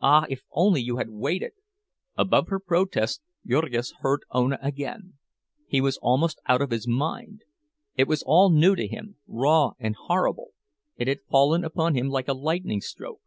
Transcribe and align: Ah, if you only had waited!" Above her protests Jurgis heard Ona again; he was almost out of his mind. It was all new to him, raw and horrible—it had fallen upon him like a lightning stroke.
Ah, 0.00 0.24
if 0.28 0.40
you 0.40 0.44
only 0.54 0.84
had 0.98 1.08
waited!" 1.10 1.52
Above 2.18 2.48
her 2.48 2.58
protests 2.58 3.20
Jurgis 3.46 3.92
heard 4.00 4.24
Ona 4.34 4.58
again; 4.60 5.18
he 5.68 5.80
was 5.80 5.98
almost 5.98 6.40
out 6.48 6.60
of 6.60 6.72
his 6.72 6.88
mind. 6.88 7.42
It 7.94 8.08
was 8.08 8.24
all 8.26 8.50
new 8.50 8.74
to 8.74 8.88
him, 8.88 9.18
raw 9.28 9.74
and 9.78 9.94
horrible—it 9.94 11.06
had 11.06 11.20
fallen 11.30 11.62
upon 11.62 11.94
him 11.94 12.08
like 12.08 12.26
a 12.26 12.34
lightning 12.34 12.80
stroke. 12.80 13.22